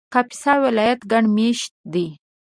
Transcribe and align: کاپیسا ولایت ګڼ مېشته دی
کاپیسا 0.13 0.53
ولایت 0.63 0.99
ګڼ 1.11 1.23
مېشته 1.35 1.75
دی 1.93 2.07